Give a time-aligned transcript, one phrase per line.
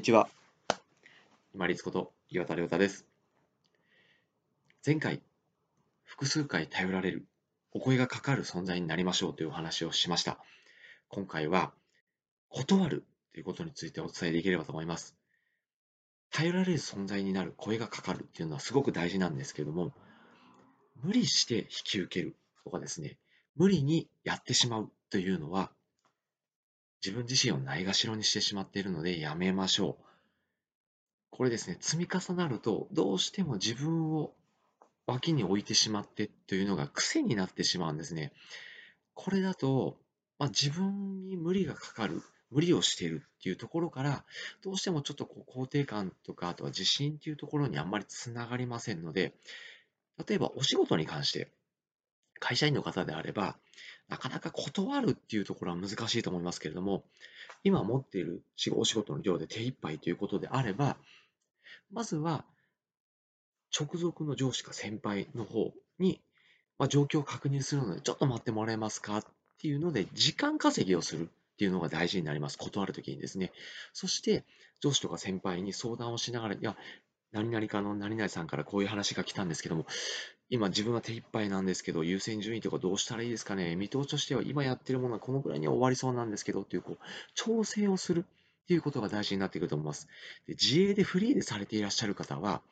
[0.00, 0.30] こんにちは。
[1.54, 3.06] 今立こと岩田亮太です。
[4.84, 5.20] 前回、
[6.04, 7.26] 複数回頼られる、
[7.72, 10.38] お声がかかる存在になりましょうというお話をしました。
[11.10, 11.74] 今回は、
[12.48, 15.18] 断るということについてお伝えできればと思います。
[16.30, 19.92] 頼られる存在になる声がかかるっていうのはすごく大事なんですけども、
[21.02, 23.18] 無理して引き受けるとかですね、
[23.54, 25.70] 無理にやってしまうというのは、
[27.04, 30.04] 自分自身をないがしろにしてしまっているのでやめましょう。
[31.30, 34.34] これですね、積み重なると、どうしても自分を
[35.06, 38.32] 脇に置いてしまってというのが癖になってしまうんですね。
[39.14, 39.98] これだと、
[40.38, 44.24] まあ、自分に無理がかかる、無理をしているっていうところから、
[44.62, 49.34] どうしてもちょっとこう肯定感とか、あとは自信っていうところにあんまりつながりませんので、
[50.26, 51.50] 例えばお仕事に関して、
[52.40, 53.56] 会社員の方であれば、
[54.08, 57.04] なかなか断るっていうところは難しいと思いますけれども、
[57.62, 60.96] 今持っているお仕事の量で手一杯ということであれば、
[61.92, 62.44] まずは
[63.78, 66.20] 直属の上司か先輩の方に、
[66.78, 69.24] まあ、状況を確認するので、ちょっと待ってもらえますかっ
[69.60, 72.58] ていうので、時間稼ぎをするっていうのが大事になります。
[72.58, 73.52] 断るときにですね。
[73.92, 74.44] そして、
[74.80, 76.76] 上司とか先輩に相談をしながら、いや、
[77.32, 79.86] 何々かの何々さんからこういう話が来たんですけども、
[80.48, 83.76] 今自分は手一杯なんですけど、優先順位とかどうしたらいいですかね？
[83.76, 86.98] 見通しとしては今やってるものはこのくらいには終わりそうなんですけどっていう、こう、
[87.34, 90.08] 調整をするっていうことが大事になってくると思います。
[90.48, 92.62] で自営でフリーでされていらっしゃる方は、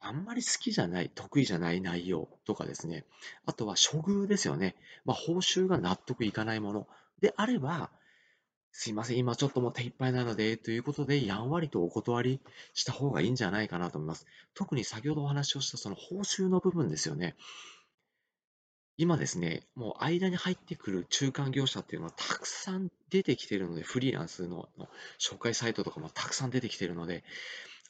[0.00, 3.04] あんまり好きじゃない、得意じゃない内容とかですね。
[3.46, 4.76] あとは処遇ですよね。
[5.04, 6.88] まあ、報酬が納得いかないもの
[7.20, 7.90] であれば、
[8.74, 12.40] すいません、今ちょっともう手一杯なので、ということで、やんわりとお断り
[12.72, 14.26] した方がいいんじゃないかなと思います。
[14.54, 17.36] 特に先ほどお話をしたその報酬の部分ですよね。
[18.96, 24.68] 今ですね、もう間に入ってくる中間業者っていうのはたくさん出てきてるので、フリーランスの
[25.18, 27.24] 紹介サイトとかもたくさん出てきてるので、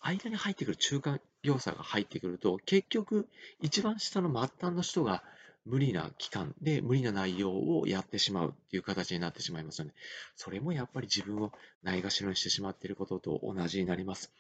[0.00, 3.28] 間に入ってくる中間業者が入ってくると、結局、
[3.61, 5.22] 一番下の末端の人が
[5.64, 9.95] 無理な期間で無理な内容をやってしまうっていう形になってしまいますよね。
[10.36, 11.52] それもやっぱり自分を
[11.83, 14.33] ないがしろにしてしまっていることと同じになります。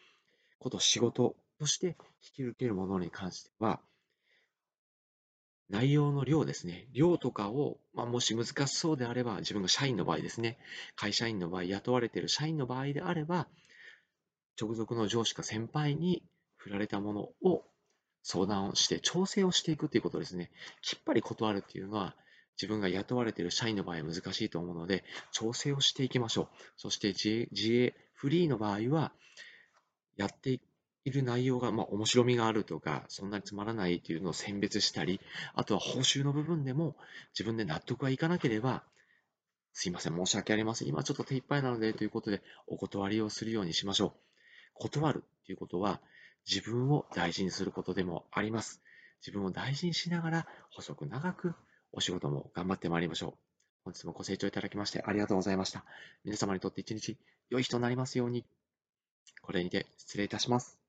[0.58, 3.80] こと仕事として引き受けるものに関しては、
[5.68, 6.86] 内容の量ですね。
[6.92, 10.58] 量とかを、まあ、もし難しそうであれば、自分が社員の場合ですね。
[10.96, 13.48] 会社員の場合、雇われている社員の場合であれば、
[14.60, 16.22] 直属の上司か先輩に
[16.56, 17.64] 振られたものを
[18.22, 20.50] 相談をして調整をしていくということですね。
[20.80, 22.14] きっぱり断るっていうのは
[22.56, 26.48] 自分が雇われている社員の場合は難しいと思うので調整をしていきましょう。
[26.76, 29.12] そして自営、フリーの場合は
[30.16, 30.60] やって
[31.04, 35.20] いる内容が、まあ、面白みがあるとか、そんなにつまらないというのを選別したり、
[35.54, 36.96] あとは報酬の部分でも
[37.32, 38.84] 自分で納得がいかなければ、
[39.72, 40.88] すいません、申し訳ありません。
[40.88, 44.12] 今ちょっと手一杯なのでということでお断りをするようにしましょう。
[44.74, 46.00] 断るということは、
[46.48, 48.80] 自分を大事にすることでもあります。
[49.20, 51.54] 自分を大事にしながら、細く長く
[51.92, 53.34] お仕事も頑張ってまいりましょう。
[53.84, 55.84] 本日もご清聴いただきましてありがとうございました。
[56.24, 57.16] 皆様にとって一日
[57.50, 58.44] 良い日となりますように。
[59.42, 60.81] これにて失礼いたします。